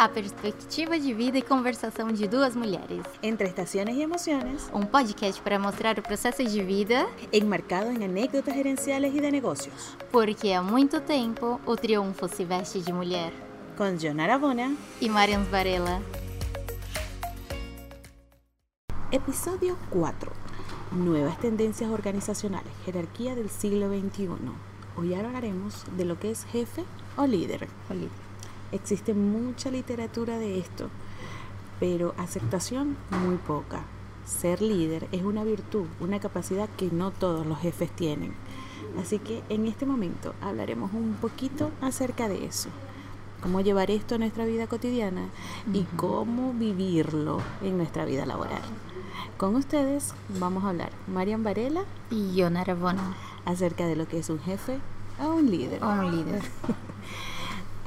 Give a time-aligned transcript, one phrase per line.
[0.00, 3.04] A perspectiva de vida e conversação de duas mulheres.
[3.20, 8.54] Entre estaciones y emociones, Um podcast para mostrar o processo de vida, enmarcado en anécdotas
[8.54, 9.96] gerenciales y de negocios.
[10.12, 13.32] porque há muito tempo o triunfo se veste de mulher.
[13.76, 16.00] Con Jonara Bona, E Marians Varela.
[19.10, 20.30] episodio 4.
[20.92, 24.28] Nuevas tendencias organizacionales, jerarquía del siglo XXI.
[24.96, 26.84] Hoy hablaremos de lo que es jefe
[27.16, 27.66] o líder.
[28.72, 30.88] Existe mucha literatura de esto,
[31.80, 33.82] pero aceptación muy poca.
[34.26, 38.34] Ser líder es una virtud, una capacidad que no todos los jefes tienen.
[39.00, 42.68] Así que en este momento hablaremos un poquito acerca de eso.
[43.42, 45.28] Cómo llevar esto a nuestra vida cotidiana
[45.72, 48.60] y cómo vivirlo en nuestra vida laboral.
[49.36, 53.14] Con ustedes vamos a hablar, Marian Varela, E Yonara Bona,
[53.44, 54.78] acerca de lo que es un jefe
[55.22, 55.82] o un líder.
[55.82, 56.42] um líder.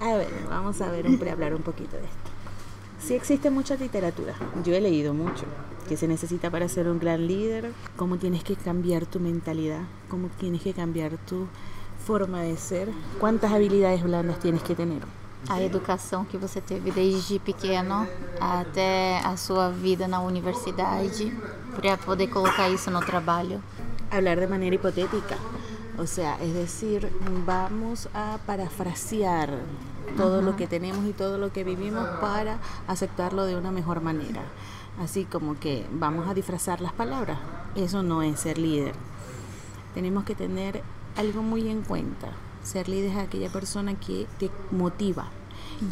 [0.01, 2.29] A ver, vamos a ver, un, hablar un poquito de esto.
[2.99, 5.45] Sí existe mucha literatura, yo he leído mucho.
[5.87, 7.71] ¿Qué se necesita para ser un gran líder?
[7.97, 9.81] ¿Cómo tienes que cambiar tu mentalidad?
[10.09, 11.45] ¿Cómo tienes que cambiar tu
[12.03, 12.89] forma de ser?
[13.19, 15.03] ¿Cuántas habilidades blandas tienes que tener?
[15.49, 18.07] A educação que você teve desde pequeno
[18.39, 21.31] até a sua vida na universidade
[21.75, 23.61] para poder colocar isso no trabalho.
[24.09, 25.37] Hablar de manera hipotética.
[26.01, 27.11] O sea, es decir,
[27.45, 29.59] vamos a parafrasear
[30.17, 32.57] todo lo que tenemos y todo lo que vivimos para
[32.87, 34.41] aceptarlo de una mejor manera.
[34.99, 37.37] Así como que vamos a disfrazar las palabras.
[37.75, 38.95] Eso no es ser líder.
[39.93, 40.81] Tenemos que tener
[41.17, 42.29] algo muy en cuenta.
[42.63, 45.27] Ser líder es aquella persona que te motiva,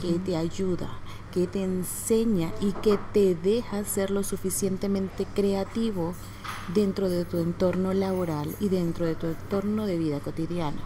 [0.02, 0.89] que te ayuda,
[1.31, 6.13] que te enseña y que te deja ser lo suficientemente creativo
[6.73, 10.81] dentro de tu entorno laboral y dentro de tu entorno de vida cotidiana.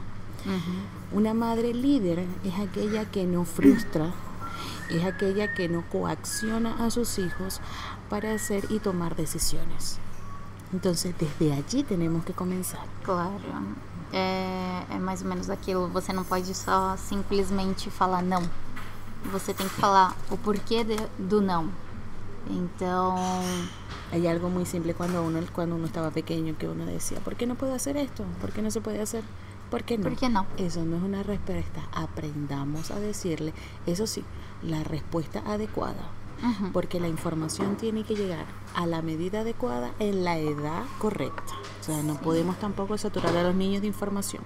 [1.12, 4.14] Una madre líder es aquella que no frustra,
[4.90, 7.62] es aquella que no coacciona a sus hijos
[8.10, 10.00] para hacer y tomar decisiones.
[10.74, 12.86] Entonces, desde allí tenemos que comenzar.
[13.04, 13.40] Claro.
[14.12, 15.88] É, é mais ou menos aquilo.
[15.88, 18.42] Você não pode só simplesmente falar não.
[19.32, 21.70] Você tem que falar o porquê de- do não.
[22.50, 23.16] Então,
[24.12, 27.48] Hay algo muy simple cuando uno, cuando uno estaba pequeño que uno decía, ¿por qué
[27.48, 28.26] no puedo hacer esto?
[28.42, 29.24] ¿Por qué no se puede hacer?
[29.72, 30.04] ¿Por qué no?
[30.04, 30.46] por que não?
[30.58, 31.82] Eso no es una respuesta.
[31.94, 33.54] Aprendamos a decirle,
[33.88, 34.24] eso sí,
[34.62, 36.04] la respuesta adecuada.
[36.44, 36.72] Uhum.
[36.74, 38.46] Porque la información tiene que llegar
[38.76, 41.54] a la medida adecuada en la edad correcta.
[41.82, 44.44] O sea, no podemos tampoco saturar a los niños de información.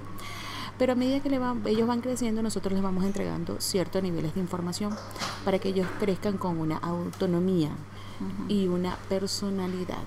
[0.78, 4.34] Pero a medida que le van- ellos van creciendo, nosotros les vamos entregando ciertos niveles
[4.36, 4.96] de información
[5.44, 7.72] para que ellos crezcan con una autonomía
[8.48, 9.98] y una personalidad.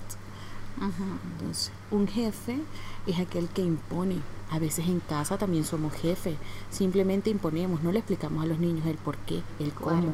[1.39, 2.59] Entonces, un jefe
[3.05, 4.17] es aquel que impone.
[4.49, 6.35] A veces en casa también somos jefes.
[6.69, 10.01] Simplemente imponemos, no le explicamos a los niños el por qué, el cómo.
[10.01, 10.13] Claro.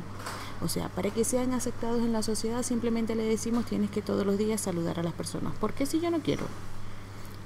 [0.62, 4.25] O sea, para que sean aceptados en la sociedad, simplemente le decimos tienes que todos
[4.25, 5.53] los días saludar a las personas.
[5.56, 6.46] ¿Por qué si yo no quiero?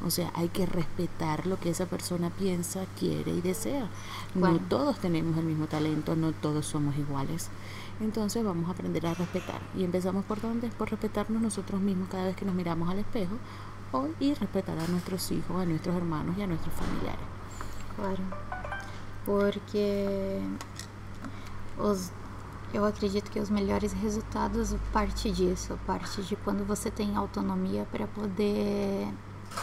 [0.06, 3.88] O sea, hay que respetar lo que esa persona piensa, quiere y desea.
[4.34, 7.50] No todos tenemos el mismo talento, no todos somos iguales.
[8.00, 9.62] Entonces vamos a aprender a respetar.
[9.78, 10.70] Y empezamos por dónde?
[10.70, 13.36] Por respetarnos nosotros mismos cada vez que nos miramos al espejo
[13.92, 17.26] o, y respetar a nuestros hijos, a nuestros hermanos y a nuestros familiares.
[17.96, 18.24] Claro.
[19.26, 20.40] Porque
[21.78, 22.12] os,
[22.74, 28.08] eu acredito que os melhores resultados parte disso, parte de quando você tem autonomia para
[28.08, 29.08] poder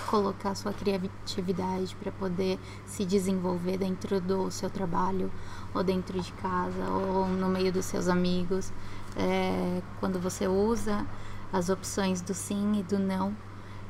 [0.09, 5.31] colocar sua criatividade, para poder se desenvolver dentro do seu trabalho,
[5.75, 8.73] ou dentro de casa, ou no meio dos seus amigos.
[9.17, 11.07] É, quando você usa
[11.53, 13.35] as opções do sim e do não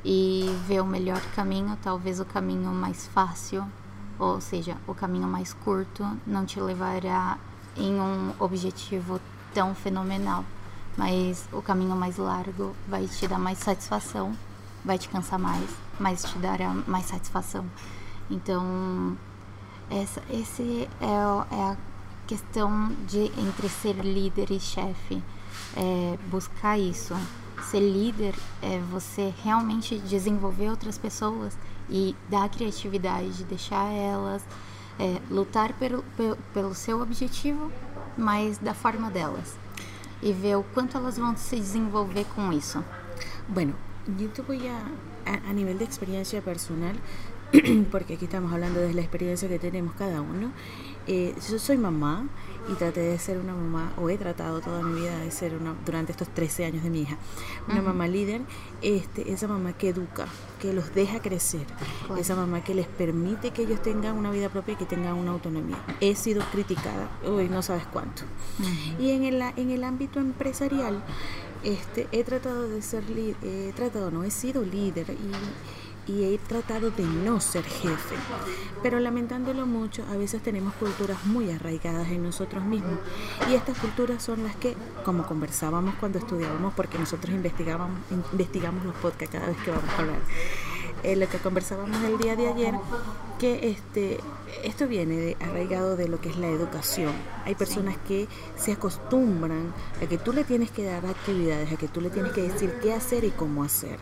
[0.03, 3.65] e vê o melhor caminho, talvez o caminho mais fácil,
[4.17, 7.37] ou seja, o caminho mais curto não te levará
[7.75, 9.19] em um objetivo
[9.53, 10.43] tão fenomenal,
[10.97, 14.33] mas o caminho mais largo vai te dar mais satisfação,
[14.83, 15.69] vai te cansar mais,
[15.99, 17.65] mas te dará mais satisfação.
[18.29, 19.17] Então,
[19.89, 21.77] essa esse é, é a
[22.27, 25.21] questão de entre ser líder e chefe,
[25.75, 27.15] é buscar isso.
[27.69, 31.57] Ser líder é você realmente desenvolver outras pessoas
[31.89, 34.45] e dar criatividade, deixar elas
[34.99, 36.03] é, lutar pelo,
[36.53, 37.71] pelo seu objetivo,
[38.17, 39.57] mas da forma delas.
[40.21, 42.83] E ver o quanto elas vão se desenvolver com isso.
[43.47, 43.73] Bueno,
[44.17, 44.77] yo te voy a,
[45.25, 46.95] a, a nivel de experiencia personal,
[47.91, 50.51] porque aquí estamos hablando de la experiencia que tenemos cada uno,
[51.11, 52.27] Eh, yo soy mamá
[52.71, 55.73] y traté de ser una mamá, o he tratado toda mi vida de ser una,
[55.83, 57.17] durante estos 13 años de mi hija,
[57.67, 58.41] una mamá líder,
[58.83, 60.27] este, esa mamá que educa,
[60.61, 61.65] que los deja crecer,
[62.19, 65.31] esa mamá que les permite que ellos tengan una vida propia y que tengan una
[65.31, 65.77] autonomía.
[65.99, 68.21] He sido criticada, uy, no sabes cuánto.
[68.99, 71.01] Y en el, en el ámbito empresarial,
[71.63, 73.03] este, he tratado de ser,
[73.43, 75.31] he tratado, no, he sido líder y
[76.09, 78.15] y he tratado de no ser jefe.
[78.81, 82.99] Pero lamentándolo mucho, a veces tenemos culturas muy arraigadas en nosotros mismos.
[83.49, 84.75] Y estas culturas son las que,
[85.05, 87.99] como conversábamos cuando estudiábamos, porque nosotros investigábamos,
[88.31, 90.19] investigamos los podcasts cada vez que vamos a hablar.
[91.03, 92.73] Eh, lo que conversábamos el día de ayer,
[93.39, 94.19] que este,
[94.63, 97.13] esto viene de, arraigado de lo que es la educación.
[97.45, 99.73] Hay personas que se acostumbran
[100.03, 102.73] a que tú le tienes que dar actividades, a que tú le tienes que decir
[102.81, 103.97] qué hacer y cómo hacer.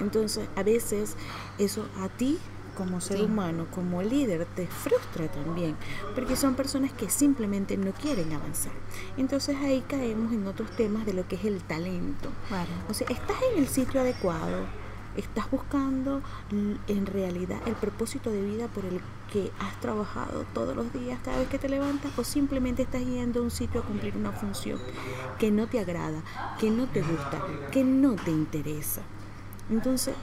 [0.00, 1.16] Entonces, a veces
[1.58, 2.38] eso a ti
[2.78, 5.74] como ser humano, como líder, te frustra también,
[6.14, 8.72] porque son personas que simplemente no quieren avanzar.
[9.16, 12.28] Entonces ahí caemos en otros temas de lo que es el talento.
[12.88, 14.66] O sea, estás en el sitio adecuado,
[15.18, 19.00] estás buscando en realidad el propósito de vida por el
[19.32, 23.40] que has trabajado todos los días cada vez que te levantas o simplemente estás yendo
[23.40, 24.78] a un sitio a cumplir una función
[25.38, 26.22] que no te agrada,
[26.58, 27.42] que no te gusta,
[27.72, 29.02] que no te interesa.
[29.70, 30.14] Entonces,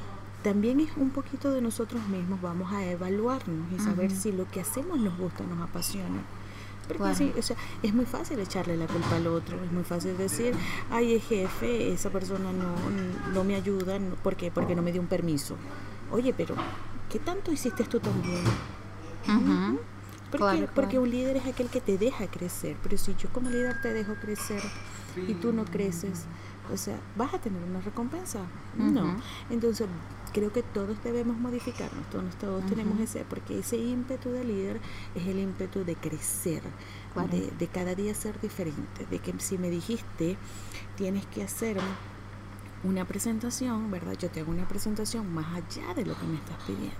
[0.43, 4.61] también es un poquito de nosotros mismos, vamos a evaluarnos y saber si lo que
[4.61, 6.21] hacemos nos gusta, nos apasiona.
[6.87, 10.17] Porque sí, o sea, es muy fácil echarle la culpa al otro, es muy fácil
[10.17, 10.53] decir,
[10.91, 14.51] ay, jefe, esa persona no, no me ayuda, ¿por qué?
[14.51, 15.55] Porque no me dio un permiso.
[16.11, 16.55] Oye, pero,
[17.09, 18.43] ¿qué tanto hiciste tú también?
[20.73, 23.93] Porque un líder es aquel que te deja crecer, pero si yo como líder te
[23.93, 24.61] dejo crecer
[25.27, 26.25] y tú no creces,
[26.73, 28.39] o sea, ¿vas a tener una recompensa?
[28.77, 29.15] No.
[29.49, 29.87] Entonces,
[30.35, 34.81] creo que todos debemos modificarnos, todos, todos tenemos ese, porque ese ímpetu de líder
[35.15, 36.61] es el ímpetu de crecer,
[37.31, 40.35] de, de, cada día ser diferente, de que si me dijiste,
[40.97, 41.77] tienes que hacer
[42.83, 44.17] una presentación, ¿verdad?
[44.19, 46.93] Yo te hago una presentación más allá de lo que me estás pidiendo.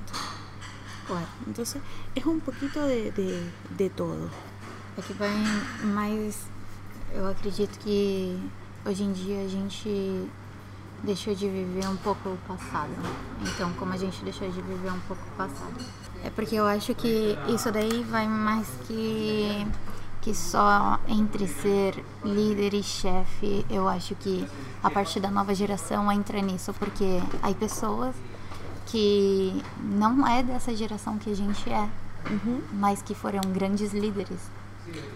[1.46, 1.82] Entonces,
[2.16, 3.38] es un poquito de, de,
[3.78, 4.30] de todo.
[4.98, 5.30] Aqui vai
[5.84, 6.48] mais.
[7.14, 8.40] Eu acredito que
[8.86, 10.30] hoje em dia a gente
[11.06, 12.92] deixou de viver um pouco o passado.
[13.42, 15.76] Então, como a gente deixou de viver um pouco o passado?
[16.24, 19.66] É porque eu acho que isso daí vai mais que
[20.22, 24.44] que só entre ser líder e chefe, eu acho que
[24.82, 28.16] a partir da nova geração entra nisso, porque há pessoas
[28.88, 31.88] que não é dessa geração que a gente é,
[32.28, 32.60] uhum.
[32.74, 34.50] mas que foram grandes líderes.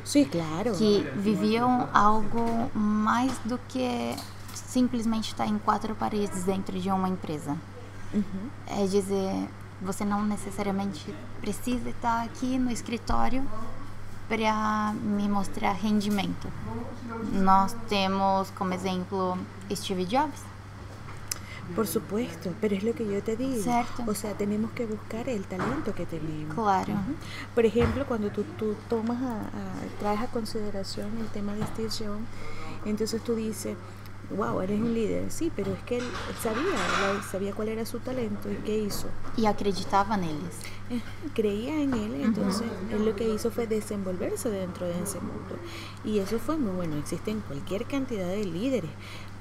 [0.06, 0.74] Sim, claro.
[0.74, 4.16] Que viviam algo mais do que
[4.70, 7.58] simplesmente estar em quatro paredes dentro de uma empresa.
[8.14, 8.50] Uhum.
[8.68, 9.50] É dizer,
[9.82, 13.44] você não necessariamente precisa estar aqui no escritório
[14.28, 16.48] para me mostrar rendimento.
[17.34, 19.38] Nós temos como exemplo
[19.72, 20.50] Steve Jobs,
[21.76, 23.62] Por supuesto, pero es lo que yo te digo.
[24.08, 26.56] O sea, tenemos que buscar el talento que tenemos.
[26.56, 26.94] Claro.
[27.54, 29.42] Por ejemplo, cuando tú, tú tomas a,
[30.00, 32.24] traes a consideración el tema de Steve Jobs,
[32.86, 33.78] entonces tú dices,
[34.36, 35.32] wow, eres un líder.
[35.32, 36.04] Sí, pero es que él
[36.42, 39.08] sabía, sabía cuál era su talento y qué hizo.
[39.38, 40.56] Y acreditaba en ellos.
[41.36, 45.56] Creía en él, entonces él lo que hizo fue desenvolverse dentro de ese mundo.
[46.04, 46.98] Y eso fue muy bueno.
[46.98, 48.92] Existen cualquier cantidad de líderes.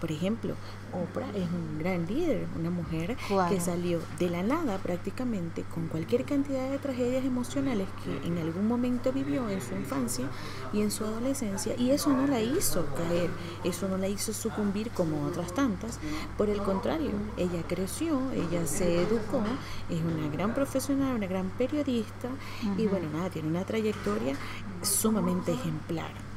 [0.00, 0.54] Por ejemplo,
[0.92, 3.16] Oprah es un gran líder, una mujer
[3.48, 8.68] que salió de la nada prácticamente con cualquier cantidad de tragedias emocionales que en algún
[8.68, 10.26] momento vivió en su infancia
[10.72, 13.30] y en su adolescencia y eso no la hizo caer,
[13.64, 15.98] eso no la hizo sucumbir como otras tantas,
[16.36, 19.42] por el contrario, ella creció, ella se educó,
[19.90, 22.28] es una gran profesional, una gran periodista
[22.76, 24.36] y bueno, nada, tiene una trayectoria
[24.82, 26.27] sumamente ejemplar.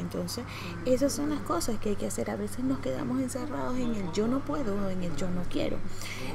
[0.00, 0.44] Entonces,
[0.86, 2.30] esas son las cosas que hay que hacer.
[2.30, 5.42] A veces nos quedamos encerrados en el yo no puedo o en el yo no
[5.50, 5.76] quiero.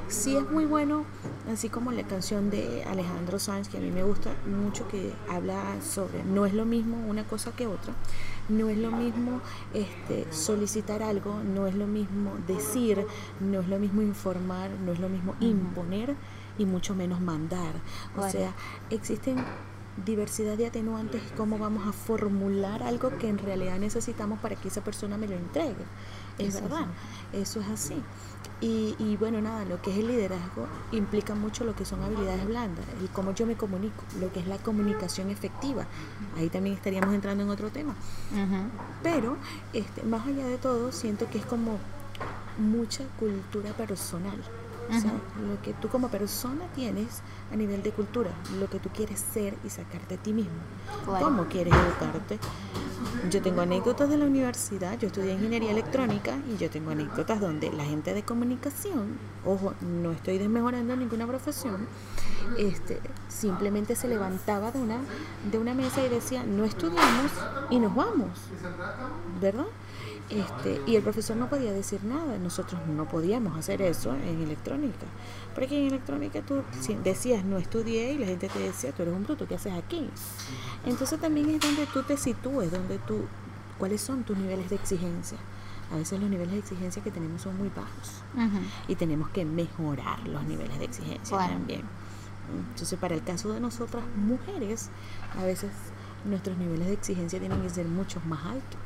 [0.07, 1.03] Sí es muy bueno,
[1.51, 5.61] así como la canción de Alejandro Sanz, que a mí me gusta mucho, que habla
[5.81, 7.93] sobre no es lo mismo una cosa que otra.
[8.49, 9.41] No es lo mismo
[9.73, 13.05] este, solicitar algo, no es lo mismo decir,
[13.41, 16.15] no es lo mismo informar, no es lo mismo imponer
[16.57, 17.73] y mucho menos mandar.
[18.15, 18.53] O sea,
[18.89, 19.43] existen
[20.05, 24.67] diversidad de atenuantes y cómo vamos a formular algo que en realidad necesitamos para que
[24.67, 25.85] esa persona me lo entregue.
[26.37, 26.85] Es verdad,
[27.33, 27.95] eso es así.
[28.59, 32.45] Y, y, bueno, nada, lo que es el liderazgo implica mucho lo que son habilidades
[32.47, 35.85] blandas, y cómo yo me comunico, lo que es la comunicación efectiva.
[36.35, 37.95] Ahí también estaríamos entrando en otro tema.
[39.03, 39.37] Pero,
[39.73, 41.77] este, más allá de todo, siento que es como
[42.57, 44.41] mucha cultura personal
[44.89, 48.89] O sea, lo que tú como persona tienes a nivel de cultura, lo que tú
[48.89, 50.51] quieres ser y sacarte a ti mismo.
[51.05, 51.25] Claro.
[51.25, 52.39] ¿Cómo quieres educarte?
[53.29, 57.71] Yo tengo anécdotas de la universidad, yo estudié ingeniería electrónica y yo tengo anécdotas donde
[57.71, 61.87] la gente de comunicación, ojo, no estoy desmejorando ninguna profesión,
[62.57, 64.97] este, simplemente se levantaba de una,
[65.51, 67.31] de una mesa y decía, no estudiamos
[67.69, 68.29] y nos vamos,
[69.41, 69.65] ¿verdad?
[70.29, 75.05] Este, y el profesor no podía decir nada, nosotros no podíamos hacer eso en electrónica,
[75.55, 76.63] porque en electrónica tú
[77.03, 80.09] decías no estudié y la gente te decía, tú eres un bruto, ¿qué haces aquí?
[80.85, 83.21] Entonces también es donde tú te sitúes, donde tú,
[83.77, 85.37] cuáles son tus niveles de exigencia.
[85.93, 88.21] A veces los niveles de exigencia que tenemos son muy bajos
[88.89, 91.83] y tenemos que mejorar los niveles de exigencia también.
[92.69, 94.89] Entonces, para el caso de nosotras mujeres,
[95.37, 95.71] a veces
[96.25, 98.79] nuestros niveles de exigencia tienen que ser mucho más altos.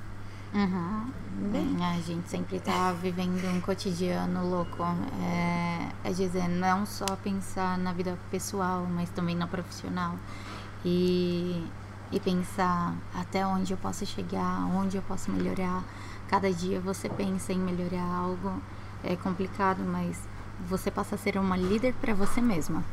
[0.53, 1.81] Uhum.
[1.81, 4.83] A gente sempre tá vivendo um cotidiano louco.
[5.23, 10.15] É, é dizer, não só pensar na vida pessoal, mas também na profissional.
[10.83, 11.65] E,
[12.11, 15.83] e pensar até onde eu posso chegar, onde eu posso melhorar.
[16.27, 18.61] Cada dia você pensa em melhorar algo.
[19.03, 20.19] É complicado, mas
[20.67, 22.83] você passa a ser uma líder para você mesma.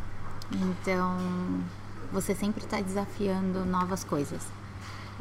[0.51, 1.17] Então,
[2.13, 4.43] você sempre está desafiando novas coisas.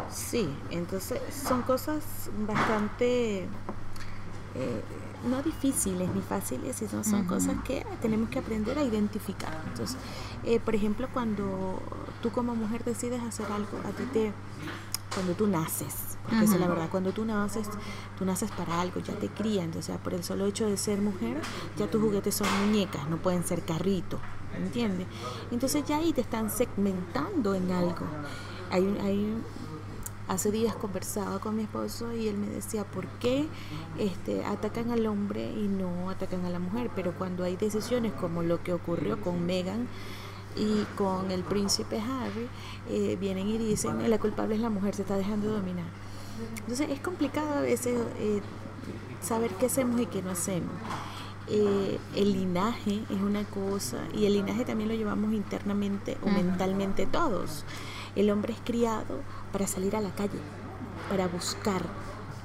[0.10, 2.04] Sí, entonces son cosas
[2.48, 3.42] bastante,
[4.56, 4.84] eh,
[5.28, 7.30] no difíciles ni fáciles, sino son Ujú.
[7.30, 9.60] cosas que tenemos que aprender a identificar.
[9.68, 9.98] Entonces,
[10.46, 11.82] eh, por ejemplo, cuando
[12.22, 14.34] tú como mujer decides hacer algo, a ti te,
[15.14, 17.68] cuando tú naces, porque esa es la verdad, cuando tú naces,
[18.18, 21.02] tú naces para algo, ya te crían, o sea, por el solo hecho de ser
[21.02, 21.42] mujer,
[21.76, 24.20] ya tus juguetes son muñecas, no pueden ser carritos,
[24.58, 25.08] ¿entiendes?
[25.52, 28.06] Entonces ya ahí te están segmentando en algo.
[28.72, 29.38] Hay, hay
[30.28, 33.48] hace días conversaba con mi esposo y él me decía por qué
[33.98, 38.44] este, atacan al hombre y no atacan a la mujer, pero cuando hay decisiones como
[38.44, 39.88] lo que ocurrió con Meghan
[40.56, 42.50] y con el príncipe Harry,
[42.90, 45.86] eh, vienen y dicen la culpable es la mujer, se está dejando dominar.
[46.60, 48.42] Entonces es complicado a veces eh,
[49.22, 50.72] saber qué hacemos y qué no hacemos.
[51.50, 57.06] Eh, el linaje es una cosa y el linaje también lo llevamos internamente o mentalmente
[57.06, 57.64] todos.
[58.16, 59.22] El hombre es criado
[59.54, 60.40] para salir a la calle,
[61.10, 61.84] para buscar,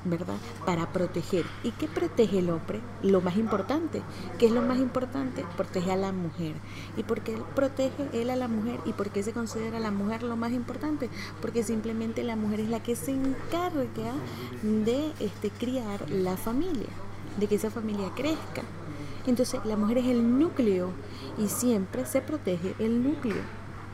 [0.05, 0.37] ¿verdad?
[0.67, 1.45] Para proteger.
[1.65, 2.81] ¿Y qué protege el hombre?
[3.03, 4.03] Lo más importante.
[4.39, 5.45] ¿Qué es lo más importante?
[5.57, 6.55] Protege a la mujer.
[6.97, 8.79] ¿Y por qué protege él a la mujer?
[8.85, 11.09] ¿Y por qué se considera a la mujer lo más importante?
[11.41, 14.15] Porque simplemente la mujer es la que se encarga
[14.63, 16.89] de este, criar la familia,
[17.39, 18.63] de que esa familia crezca.
[19.27, 20.91] Entonces la mujer es el núcleo
[21.39, 23.43] y siempre se protege el núcleo.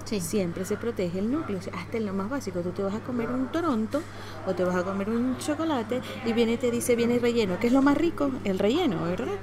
[0.05, 0.21] Sí.
[0.21, 2.61] Siempre se protege el núcleo, o sea, hasta en lo más básico.
[2.61, 4.01] Tú te vas a comer un toronto
[4.47, 7.59] o te vas a comer un chocolate y viene y te dice, viene relleno.
[7.61, 8.31] ¿Qué es lo más rico?
[8.45, 9.35] El relleno, ¿verdad?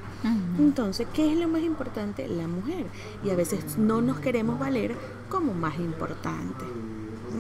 [0.58, 2.28] Entonces, ¿qué es lo más importante?
[2.28, 2.88] La mujer.
[3.24, 4.96] Y a veces no nos queremos valer
[5.30, 6.66] como más importante.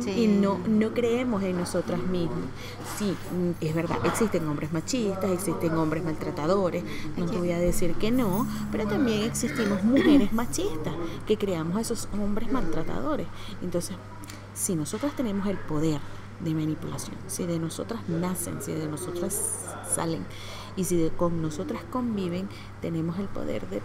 [0.01, 0.12] Sí.
[0.12, 2.39] Y no, no creemos en nosotras mismas.
[2.98, 3.15] Sí,
[3.62, 6.84] es verdad, existen hombres machistas, existen hombres maltratadores,
[7.18, 10.94] no te voy a decir que no, pero también existimos mujeres machistas
[11.27, 13.27] que creamos a esos hombres maltratadores.
[13.62, 13.96] Entonces,
[14.54, 16.00] si nosotras tenemos el poder
[16.42, 20.25] de manipulación, si de nosotras nacen, si de nosotras salen
[20.75, 22.50] y si de- con nosotras conviven,
[22.82, 23.82] tenemos el poder de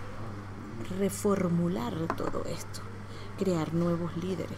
[0.98, 2.80] reformular todo esto,
[3.38, 4.56] crear nuevos líderes,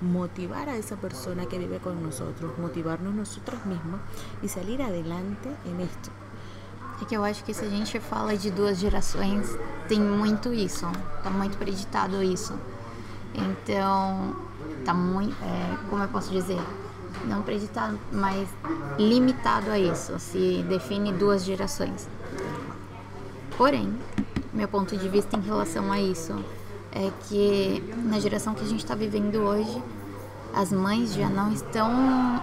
[0.00, 4.00] motivar a essa persona que vive con nosotros, motivarnos nosotros mismos
[4.42, 6.10] e salir adelante en esto.
[7.00, 9.56] É que eu acho que se a gente fala de duas gerações,
[9.88, 10.86] tem muito isso.
[11.22, 12.54] Tá muito preditado isso.
[13.34, 14.36] Então,
[14.84, 15.34] tá muito.
[15.42, 16.60] é, como eu posso dizer?
[17.24, 18.48] Não preditado, mas
[18.98, 20.18] limitado a isso.
[20.18, 22.06] Se define duas gerações.
[23.56, 23.98] Porém,
[24.52, 26.34] meu ponto de vista em relação a isso
[26.92, 29.82] é que na geração que a gente está vivendo hoje,
[30.54, 31.90] as mães já não estão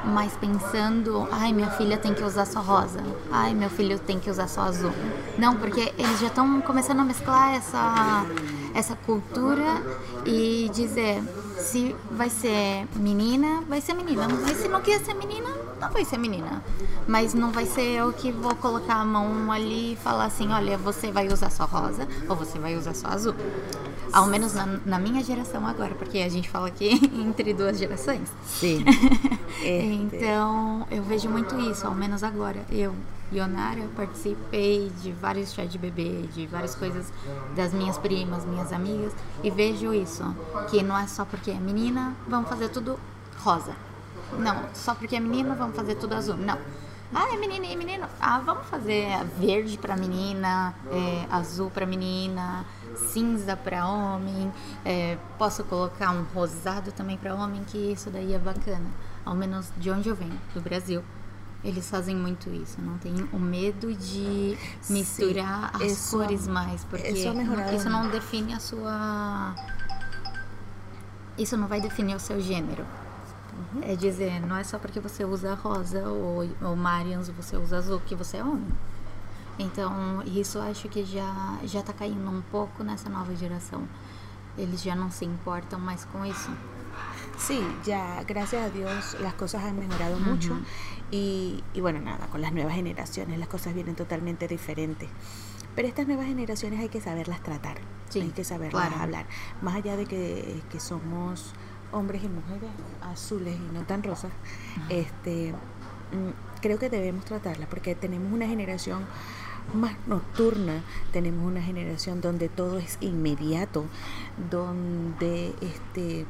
[0.06, 4.30] mais pensando, ai, minha filha tem que usar só rosa, ai, meu filho tem que
[4.30, 4.92] usar só azul.
[5.38, 8.26] Não, porque eles já estão começando a mesclar essa,
[8.74, 9.82] essa cultura
[10.26, 11.22] e dizer
[11.58, 15.50] se vai ser menina, vai ser menina, mas se não quer ser menina,
[15.82, 16.64] não vai ser menina.
[17.08, 20.78] Mas não vai ser eu que vou colocar a mão ali e falar assim, olha,
[20.78, 23.36] você vai usar só rosa ou você vai usar só azul.
[24.12, 28.30] Ao menos na, na minha geração agora, porque a gente fala aqui entre duas gerações.
[28.46, 28.84] Sí.
[29.60, 32.64] Então, eu vejo muito isso, ao menos agora.
[32.70, 32.96] Eu,
[33.34, 37.12] Ionara, participei de vários chás de bebê, de várias coisas
[37.56, 39.12] das minhas primas, minhas amigas,
[39.44, 40.24] e vejo isso,
[40.70, 43.00] que não é só porque é menina, vamos fazer tudo
[43.40, 43.74] rosa.
[44.38, 46.38] Não, só porque é menina, vamos fazer tudo azul.
[46.38, 46.58] Não.
[47.14, 48.06] Ah, é menina e menino.
[48.20, 49.08] Ah, vamos fazer
[49.40, 54.52] verde para menina, é, azul para menina, cinza para homem.
[54.84, 58.90] É, posso colocar um rosado também para homem, que isso daí é bacana.
[59.26, 61.04] Ao menos de onde eu venho, do Brasil.
[61.64, 64.56] Eles fazem muito isso, não tem o medo de
[64.90, 67.74] misturar Sim, as isso- cores mais, porque isso é melhorar.
[67.74, 69.56] isso não define a sua.
[71.38, 72.86] Isso não vai definir o seu gênero.
[73.82, 78.00] É dizer, não é só porque você usa rosa ou, ou Marians você usa azul
[78.06, 78.72] que você é homem.
[79.60, 83.88] Então, isso acho que já, já tá caindo um pouco nessa nova geração.
[84.58, 86.52] Eles já não se importam mais com isso.
[87.38, 90.58] Sí, ya gracias a Dios las cosas han mejorado mucho
[91.12, 95.08] y, y bueno, nada, con las nuevas generaciones las cosas vienen totalmente diferentes.
[95.76, 97.78] Pero estas nuevas generaciones hay que saberlas tratar,
[98.10, 99.04] Sí, hay que saberlas claro.
[99.04, 99.26] hablar.
[99.62, 101.54] Más allá de que, que somos
[101.92, 102.70] hombres y mujeres
[103.02, 104.32] azules y no tan rosas,
[104.90, 109.06] este, mm, creo que debemos tratarlas porque tenemos una generación
[109.74, 113.86] más nocturna, tenemos una generación donde todo es inmediato,
[114.50, 116.26] donde este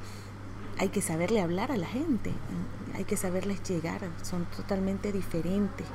[0.79, 2.31] hay que saberle hablar a la gente,
[2.93, 5.87] hay que saberles llegar, son totalmente diferentes.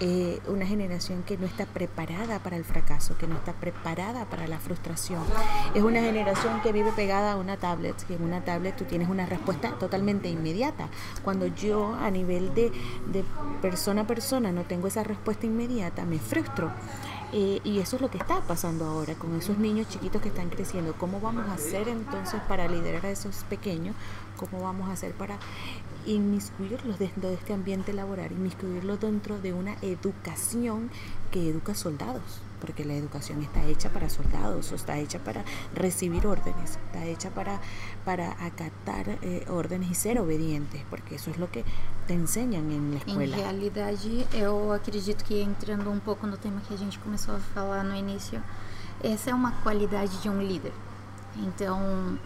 [0.00, 4.48] Eh, una generación que no está preparada para el fracaso, que no está preparada para
[4.48, 5.22] la frustración.
[5.74, 9.08] Es una generación que vive pegada a una tablet, que en una tablet tú tienes
[9.08, 10.88] una respuesta totalmente inmediata.
[11.22, 12.72] Cuando yo a nivel de,
[13.12, 13.24] de
[13.62, 16.72] persona a persona no tengo esa respuesta inmediata, me frustro.
[17.36, 20.50] Eh, y eso es lo que está pasando ahora con esos niños chiquitos que están
[20.50, 20.94] creciendo.
[20.94, 23.96] ¿Cómo vamos a hacer entonces para liderar a esos pequeños?
[24.36, 25.36] ¿Cómo vamos a hacer para
[26.06, 28.32] inmiscuirlos dentro de este ambiente laboral?
[28.32, 30.90] Inmiscuirlos dentro de una educación
[31.30, 32.22] que educa soldados.
[32.60, 35.44] Porque la educación está hecha para soldados, o está hecha para
[35.74, 37.60] recibir órdenes, está hecha para,
[38.06, 41.62] para acatar eh, órdenes y ser obedientes, porque eso es lo que
[42.06, 43.36] te enseñan en la escuela.
[43.36, 47.84] realidade, eu acredito que entrando um pouco no tema que a gente começou a falar
[47.84, 48.42] no início,
[49.02, 50.72] essa é uma qualidade de um líder.
[51.36, 52.18] Então,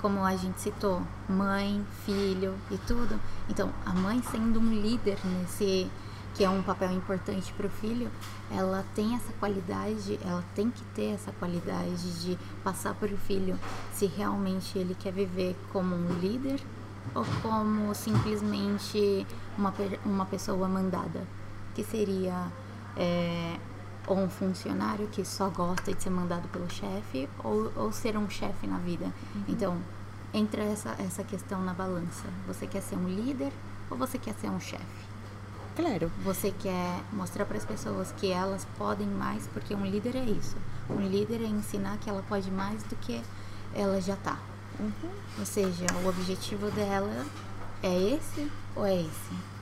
[0.00, 3.18] como a gente citou, mãe, filho e tudo.
[3.48, 5.90] Então, a mãe sendo um líder nesse
[6.36, 8.10] que é um papel importante para o filho,
[8.50, 13.58] ela tem essa qualidade, ela tem que ter essa qualidade de passar para o filho
[13.94, 16.60] se realmente ele quer viver como um líder
[17.14, 19.26] ou como simplesmente
[19.56, 19.72] uma,
[20.04, 21.26] uma pessoa mandada,
[21.74, 22.52] que seria
[22.96, 23.56] é,
[24.06, 28.28] ou um funcionário que só gosta de ser mandado pelo chefe, ou, ou ser um
[28.30, 29.12] chefe na vida.
[29.48, 29.76] Então,
[30.32, 32.26] entra essa, essa questão na balança.
[32.46, 33.52] Você quer ser um líder
[33.90, 35.06] ou você quer ser um chefe?
[35.74, 36.10] Claro.
[36.24, 40.56] Você quer mostrar para as pessoas que elas podem mais, porque um líder é isso.
[40.88, 43.20] Um líder é ensinar que ela pode mais do que
[43.74, 44.38] ela já tá.
[45.38, 47.26] Ou seja, o objetivo dela
[47.82, 49.55] é esse ou é esse?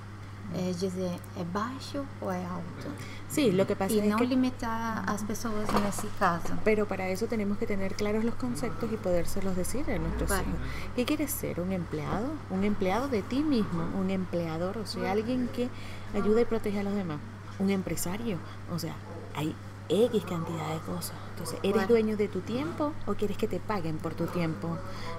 [0.52, 2.86] É dizer, é baixo ou é alto?
[3.28, 6.52] Sí, lo que pasa es não que limitar as pessoas nesse caso.
[6.62, 10.54] Pero para eso tenemos que tener claros los conceptos y podérselos decir a nuestros hijos.
[10.94, 11.60] ¿Qué quieres ser?
[11.60, 12.28] ¿Un empleado?
[12.50, 13.82] ¿Un empleado de ti mismo?
[13.98, 14.78] ¿Un empleador?
[14.78, 15.68] O sea, alguien que
[16.14, 17.18] ayude y protege a los demás.
[17.58, 18.38] ¿Un empresario?
[18.72, 18.94] O sea,
[19.34, 19.56] hay
[19.88, 21.16] X cantidad de cosas.
[21.34, 24.78] Entonces, ¿eres dueño de tu tiempo o quieres que te paguen por tu tiempo?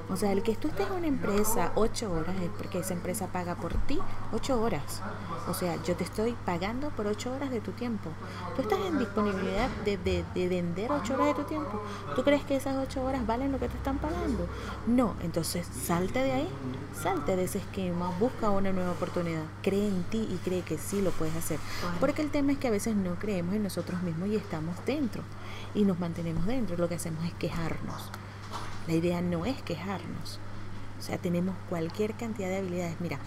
[0.09, 3.27] O sea, el que tú estés en una empresa ocho horas es porque esa empresa
[3.27, 3.99] paga por ti
[4.31, 5.01] ocho horas.
[5.49, 8.09] O sea, yo te estoy pagando por ocho horas de tu tiempo.
[8.55, 11.81] Tú estás en disponibilidad de, de- de vender ocho horas de tu tiempo.
[12.15, 14.47] ¿Tú crees que esas ocho horas valen lo que te están pagando?
[14.87, 16.49] No, entonces salte de ahí,
[17.03, 21.01] salte de ese esquema, busca una nueva oportunidad, cree en ti y cree que sí
[21.01, 21.59] lo puedes hacer.
[21.99, 25.21] Porque el tema es que a veces no creemos en nosotros mismos y estamos dentro
[25.73, 26.77] y nos mantenemos dentro.
[26.77, 28.11] Lo que hacemos es quejarnos.
[28.87, 30.39] La idea no es quejarnos.
[30.99, 32.99] O sea, tenemos cualquier cantidad de habilidades.
[32.99, 33.19] Mira,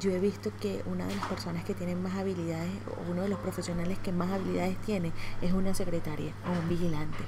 [0.00, 3.28] yo he visto que una de las personas que tienen más habilidades, o uno de
[3.28, 7.24] los profesionales que más habilidades tiene, es una secretaria o un vigilante.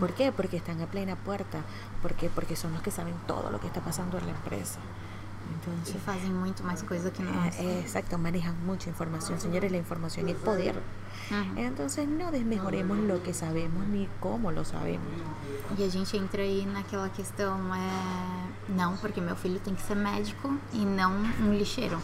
[0.00, 0.32] ¿Por qué?
[0.32, 1.60] Porque están a plena puerta.
[2.00, 2.30] ¿Por qué?
[2.30, 4.78] Porque son los que saben todo lo que está pasando en la empresa.
[5.54, 7.58] Entonces, E fazem muito mais coisa que nós.
[7.58, 9.38] eh, exacto, manejan mucha información.
[9.40, 10.76] Señores, la información es poder.
[11.30, 11.58] Uhum.
[11.58, 15.06] Entonces, no desmejoremos lo que sabemos ni cómo lo sabemos.
[15.78, 18.72] E a gente entra aí naquela questão, é...
[18.72, 21.98] Não, porque meu filho tem que ser médico e não um lixeiro.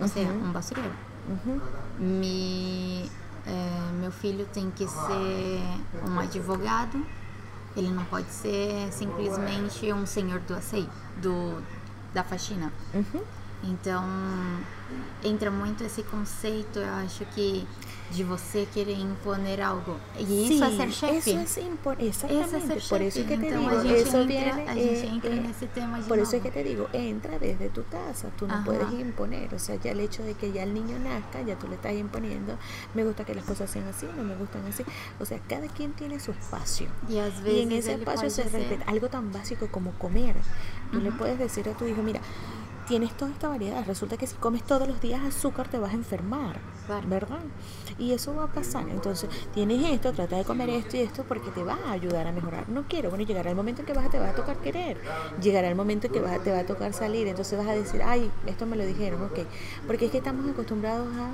[0.00, 0.94] Ou seja, um basureiro.
[1.28, 1.60] Ujú.
[1.98, 3.10] Me...
[3.46, 5.60] é, meu filho tem que ser
[6.08, 7.04] um advogado.
[7.76, 10.88] Ele não pode ser simplesmente um senhor do açaí,
[11.20, 11.62] do,
[12.16, 12.72] da faxina.
[12.94, 13.20] Ujú.
[13.64, 14.04] Então,
[15.24, 17.66] entra muito esse conceito, eu acho que
[18.10, 19.96] de você querer imponer algo.
[20.16, 20.22] E
[20.54, 21.30] isso é ser chefe.
[21.30, 22.76] Eso es impor- Eso exactamente.
[22.78, 24.74] es ser por eso es que te Então digo, a gente eso entra, viene, a
[24.74, 26.36] gente eh, entra eh, tema Por eso novo.
[26.36, 28.64] es que te digo, entra desde tu casa, tú no Ajá.
[28.64, 31.66] puedes imponer, o sea, ya el hecho de que ya el niño nazca, ya tú
[31.66, 32.56] le estás imponiendo,
[32.94, 34.84] me gusta que las cosas sean así, no me gustan así,
[35.18, 36.86] o sea, cada quien tiene su espacio.
[37.08, 40.36] E às Y vezes en ese espacio se respeta algo tan básico como comer.
[40.92, 41.18] Tú le Ujú.
[41.18, 42.20] puedes decir a tu hijo, mira,
[42.86, 45.94] tienes toda esta variedad, resulta que si comes todos los días azúcar te vas a
[45.96, 47.08] enfermar, Claro.
[47.08, 47.40] ¿verdad?
[47.98, 48.88] Y eso va a pasar.
[48.88, 52.32] Entonces, tienes esto, trata de comer esto y esto porque te va a ayudar a
[52.32, 52.68] mejorar.
[52.68, 54.98] No quiero, bueno, llegará el momento en que vas a, te va a tocar querer,
[55.42, 57.72] llegará el momento en que vas a- te va a tocar salir, entonces vas a
[57.72, 59.40] decir, ay, esto me lo dijeron, ok.
[59.86, 61.30] Porque es que estamos acostumbrados a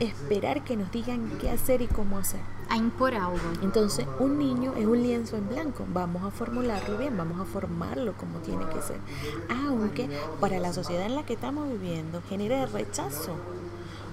[0.00, 2.40] esperar que nos digan qué hacer y cómo hacer.
[2.68, 3.38] A impor algo.
[3.62, 5.84] Entonces, un niño es un lienzo en blanco.
[5.92, 8.98] Vamos a formularlo bien, vamos a formarlo como tiene que ser.
[9.48, 10.08] Aunque
[10.40, 13.36] para la sociedad en la que estamos viviendo genera rechazo.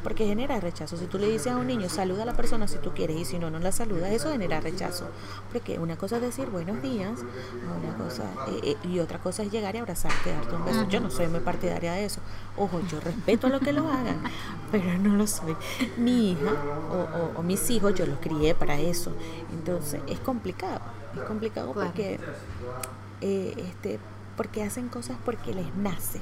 [0.04, 0.98] Porque genera rechazo.
[0.98, 3.26] Si tú le dices a un niño, saluda a la persona si tú quieres y
[3.26, 5.08] si no, no la saludas, eso genera rechazo.
[5.52, 9.52] Porque una cosa es decir buenos días, una cosa, eh, eh, y otra cosa es
[9.52, 10.88] llegar y abrazarte, darte un beso.
[10.90, 12.20] Yo no soy muy partidaria de eso.
[12.58, 14.22] Ojo, yo respeto a lo que lo hagan,
[14.72, 15.56] pero no lo soy.
[15.98, 16.52] Mi hija
[16.92, 19.12] o, o- o mis hijos, yo los crié para eso.
[19.54, 20.82] Entonces, es complicado.
[21.16, 21.88] Es complicado Claro.
[21.90, 22.20] porque,
[23.22, 24.00] eh, este,
[24.36, 26.20] porque hacen cosas porque les nace.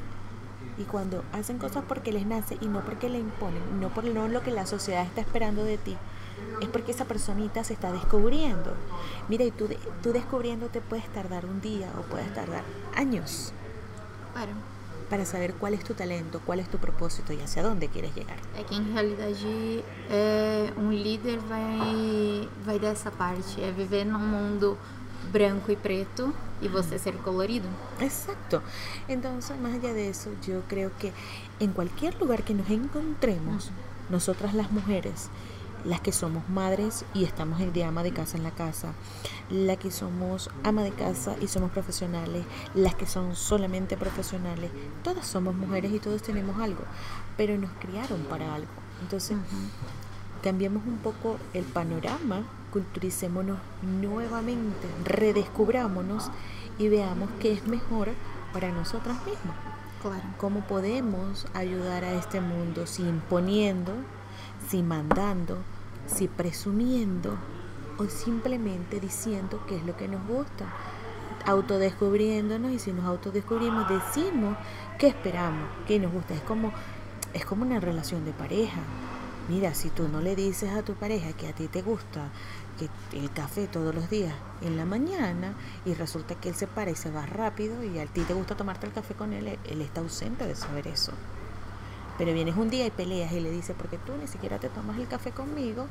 [0.82, 4.28] Y cuando hacen cosas porque les nace y no porque le imponen, no por no
[4.28, 5.96] lo que la sociedad está esperando de ti,
[6.60, 8.74] es porque esa personita se está descubriendo.
[9.30, 9.67] Mira, y tú,
[10.02, 12.63] tú descubriéndote puedes tardar un día o puedes tardar
[12.96, 13.54] años
[14.34, 14.54] Claro.
[15.10, 18.38] para saber cuál es tu talento, cuál es tu propósito y hacia dónde quieres llegar.
[18.58, 24.78] É que em realidade é, um líder vai, vai dessa parte, é viver num mundo
[25.32, 27.68] branco e preto e você ser colorido.
[28.00, 28.62] Exacto.
[29.08, 31.12] Entonces, más allá de eso, yo creo que
[31.60, 33.72] en cualquier lugar que nos encontremos,
[34.10, 35.30] nosotras las mujeres,
[35.86, 38.94] las que somos madres y estamos el de ama de casa en la casa,
[39.50, 44.72] las que somos ama de casa y somos profesionales, las que son solamente profesionales,
[45.04, 46.84] todas somos mujeres y todos tenemos algo,
[47.38, 48.70] pero nos criaron para algo.
[49.02, 49.38] Entonces,
[50.44, 56.32] cambiemos un poco el panorama, culturicémonos nuevamente, redescubrámonos
[56.80, 58.10] y veamos qué es mejor
[58.54, 59.56] para nosotras mismas.
[60.02, 60.24] Claro.
[60.38, 63.94] ¿Cómo podemos ayudar a este mundo si imponiendo,
[64.68, 65.60] si mandando,
[66.08, 67.38] si presumiendo
[67.98, 70.66] o simplemente diciendo qué es lo que nos gusta?
[71.46, 74.58] Autodescubriéndonos y si nos autodescubrimos decimos
[74.98, 76.34] qué esperamos, qué nos gusta.
[76.34, 76.72] Es como,
[77.34, 78.82] es como una relación de pareja.
[79.50, 82.30] Mira, si tú no le dices a tu pareja que a ti te gusta
[83.14, 85.54] el café todos los días en la mañana
[85.86, 88.56] y resulta que él se para y se va rápido y a ti te gusta
[88.56, 91.12] tomarte el café con él, él- él está ausente de saber eso.
[92.18, 94.98] Pero vienes un día y peleas y le dices, porque tú ni siquiera te tomas
[95.00, 95.88] el café conmigo,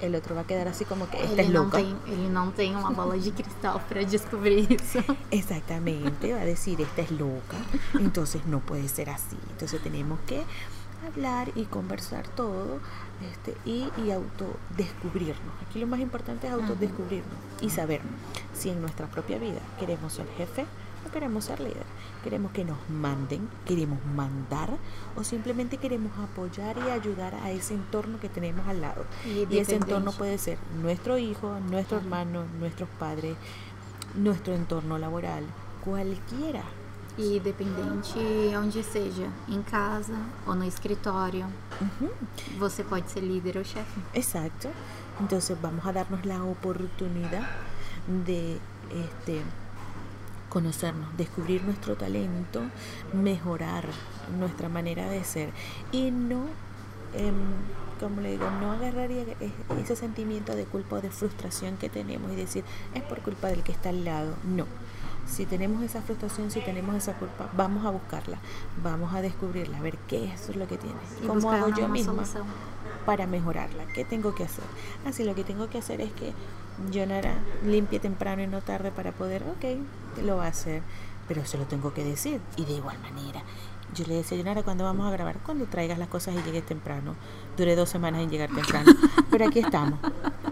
[0.00, 2.74] el otro va a quedar así como que esta Ele es tem, ele não tem
[2.76, 4.98] uma bola de cristal para descobrir isso.
[5.30, 7.56] Exactamente, va a decir, esta es loca,
[7.94, 9.36] entonces no puede ser así.
[9.50, 10.44] Entonces tenemos que
[11.08, 12.78] hablar y conversar todo
[13.32, 15.54] este, y, y autodescubrirnos.
[15.66, 18.00] Aquí lo más importante es autodescubrirnos y saber
[18.54, 20.66] si en nuestra propia vida queremos ser jefe
[21.06, 21.84] o queremos ser líder.
[22.22, 24.70] Queremos que nos manden, queremos mandar
[25.16, 29.04] o simplemente queremos apoyar y ayudar a ese entorno que tenemos al lado.
[29.24, 33.36] Y Y ese entorno puede ser nuestro hijo, nuestro hermano, nuestros padres,
[34.16, 35.44] nuestro entorno laboral,
[35.84, 36.62] cualquiera.
[37.18, 38.18] E dependente
[38.56, 40.14] onde seja, em casa
[40.46, 41.46] ou no escritório,
[41.80, 42.10] Ujú,
[42.58, 44.00] você pode ser líder ou chefe.
[44.14, 44.68] Exacto.
[45.20, 47.42] Entonces vamos a darnos la oportunidad
[48.06, 48.58] de
[48.90, 49.42] este
[50.48, 52.62] conocernos, descubrir nuestro talento,
[53.12, 53.84] mejorar
[54.38, 55.50] nuestra manera de ser
[55.92, 56.46] y no,
[57.14, 57.34] em,
[58.00, 59.24] como le digo, no agarraría
[59.82, 63.62] ese sentimiento de culpa o de frustración que tenemos y decir es por culpa del
[63.62, 64.34] que está al lado.
[64.44, 64.66] No.
[65.28, 68.38] Si tenemos esa frustración, si tenemos esa culpa, vamos a buscarla,
[68.82, 72.24] vamos a descubrirla, a ver qué es lo que tiene, cómo hago yo misma
[73.04, 73.86] para mejorarla.
[73.94, 74.64] ¿Qué tengo que hacer?
[75.06, 76.32] Así lo que tengo que hacer es que
[76.92, 80.82] Jonara limpie temprano y no tarde para poder, ok, lo va a hacer,
[81.26, 82.40] pero se lo tengo que decir.
[82.56, 83.42] Y de igual manera,
[83.94, 85.38] yo le decía a Jonara, ¿cuándo vamos a grabar?
[85.38, 87.14] Cuando traigas las cosas y llegues temprano.
[87.56, 88.92] Duré dos semanas en llegar temprano,
[89.30, 89.98] pero aquí estamos.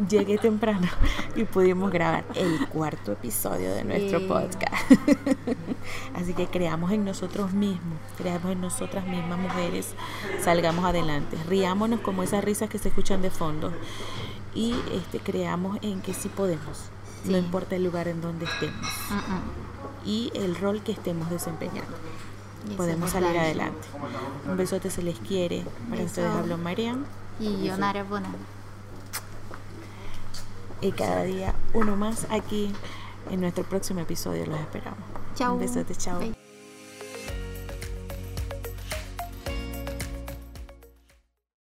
[0.08, 0.88] Llegué temprano
[1.34, 4.28] y pudimos grabar el cuarto episodio de nuestro Yeah.
[4.28, 4.90] podcast.
[6.14, 9.94] Así que creamos en nosotros mismos, creamos en nosotras mismas mujeres,
[10.42, 13.72] salgamos adelante, riámonos como esas risas que se escuchan de fondo
[14.54, 16.90] y este, creamos en que sí podemos,
[17.24, 18.86] no importa el lugar en donde estemos
[20.04, 21.96] y el rol que estemos desempeñando.
[22.70, 23.86] Y podemos salir adelante.
[24.48, 25.64] Un besote se les quiere.
[25.88, 27.04] Para ustedes habló Marian.
[27.38, 28.28] Y Yonara Bona.
[30.80, 32.72] Y cada día uno más aquí
[33.30, 34.46] en nuestro próximo episodio.
[34.46, 35.00] Los esperamos.
[35.34, 35.54] Chao.
[35.54, 36.20] Un besote, chao.
[36.20, 36.45] Bye.